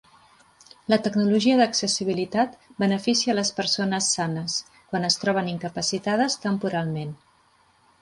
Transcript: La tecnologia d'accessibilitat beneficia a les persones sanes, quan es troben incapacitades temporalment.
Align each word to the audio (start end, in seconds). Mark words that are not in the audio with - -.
La 0.93 0.97
tecnologia 1.07 1.57
d'accessibilitat 1.59 2.57
beneficia 2.85 3.35
a 3.35 3.37
les 3.41 3.53
persones 3.61 4.11
sanes, 4.19 4.59
quan 4.81 5.09
es 5.13 5.23
troben 5.25 5.55
incapacitades 5.57 6.43
temporalment. 6.51 7.19